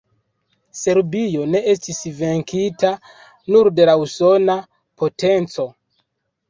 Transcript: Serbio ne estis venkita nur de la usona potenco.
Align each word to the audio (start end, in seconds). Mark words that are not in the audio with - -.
Serbio 0.79 1.43
ne 1.55 1.61
estis 1.75 2.01
venkita 2.23 2.95
nur 3.53 3.73
de 3.77 3.89
la 3.93 3.97
usona 4.09 4.59
potenco. 5.03 5.73